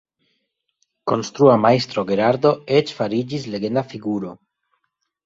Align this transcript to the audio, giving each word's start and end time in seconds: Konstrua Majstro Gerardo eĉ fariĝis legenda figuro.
Konstrua 1.11 1.57
Majstro 1.65 2.03
Gerardo 2.11 2.53
eĉ 2.79 2.95
fariĝis 3.01 3.47
legenda 3.57 3.85
figuro. 3.93 4.33